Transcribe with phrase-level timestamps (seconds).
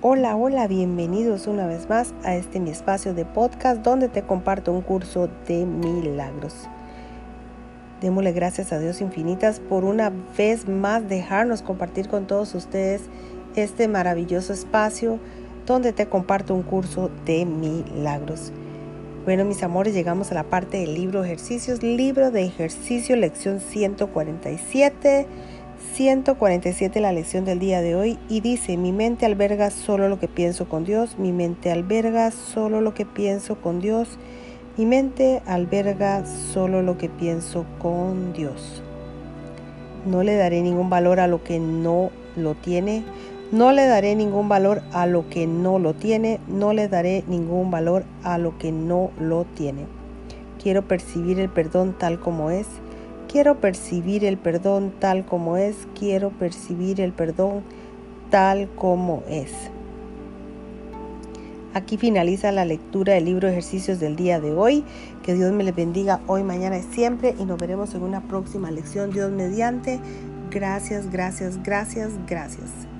[0.00, 4.72] Hola, hola, bienvenidos una vez más a este mi espacio de podcast donde te comparto
[4.72, 6.68] un curso de milagros.
[8.00, 13.02] Démosle gracias a Dios infinitas por una vez más dejarnos compartir con todos ustedes
[13.56, 15.18] este maravilloso espacio
[15.66, 18.52] donde te comparto un curso de milagros.
[19.24, 25.26] Bueno, mis amores, llegamos a la parte del libro ejercicios, libro de ejercicio, lección 147
[25.78, 30.26] 147 la lección del día de hoy y dice, mi mente alberga solo lo que
[30.26, 34.18] pienso con Dios, mi mente alberga solo lo que pienso con Dios,
[34.76, 38.82] mi mente alberga solo lo que pienso con Dios.
[40.04, 43.04] No le daré ningún valor a lo que no lo tiene,
[43.52, 47.70] no le daré ningún valor a lo que no lo tiene, no le daré ningún
[47.70, 49.86] valor a lo que no lo tiene.
[50.60, 52.66] Quiero percibir el perdón tal como es
[53.30, 55.76] Quiero percibir el perdón tal como es.
[55.98, 57.62] Quiero percibir el perdón
[58.30, 59.52] tal como es.
[61.74, 64.82] Aquí finaliza la lectura del libro ejercicios del día de hoy.
[65.22, 67.34] Que Dios me les bendiga hoy, mañana y siempre.
[67.38, 69.10] Y nos veremos en una próxima lección.
[69.10, 70.00] Dios mediante.
[70.50, 72.97] Gracias, gracias, gracias, gracias.